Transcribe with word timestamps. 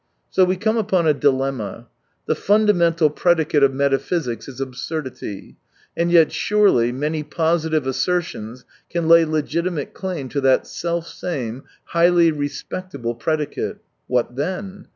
So 0.31 0.45
we 0.45 0.55
come 0.57 0.77
upon 0.77 1.05
a 1.05 1.13
dilemma. 1.13 1.87
The 2.25 2.33
fundamental 2.33 3.11
predicate 3.11 3.61
of 3.61 3.71
metaphysics 3.71 4.47
is 4.47 4.59
absurdity; 4.59 5.57
and 5.95 6.09
yet 6.11 6.31
surely 6.31 6.91
many 6.91 7.21
positive 7.21 7.85
assertions 7.85 8.65
can 8.89 9.07
lay 9.07 9.25
legitimate 9.25 9.93
claim 9.93 10.27
to 10.29 10.41
that 10.41 10.65
self 10.65 11.07
same, 11.07 11.65
highly 11.83 12.31
respectable 12.31 13.13
predicate. 13.13 13.77
What 14.07 14.35
then 14.35 14.87